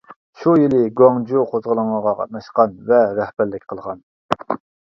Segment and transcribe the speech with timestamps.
[0.43, 4.03] شۇ يىلى گۇاڭجۇ قوزغىلىڭىغا قاتناشقان ۋە رەھبەرلىك قىلغان.